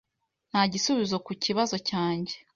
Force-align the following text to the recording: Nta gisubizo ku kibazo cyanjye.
Nta 0.49 0.61
gisubizo 0.73 1.15
ku 1.25 1.31
kibazo 1.43 1.75
cyanjye. 1.89 2.35